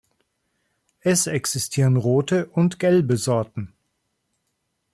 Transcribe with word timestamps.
Es 1.01 1.27
existieren 1.27 1.95
rote 1.95 2.47
und 2.47 2.79
gelbe 2.79 3.17
Sorten. 3.17 3.71